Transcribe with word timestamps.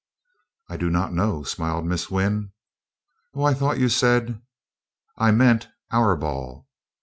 "I 0.67 0.77
do 0.77 0.89
not 0.89 1.13
know," 1.13 1.43
smiled 1.43 1.85
Miss 1.85 2.09
Wynn. 2.09 2.53
"Oh, 3.35 3.43
I 3.43 3.53
thought 3.53 3.77
you 3.77 3.87
said" 3.87 4.41
"I 5.19 5.29
meant 5.29 5.67
our 5.91 6.15
ball." 6.15 6.67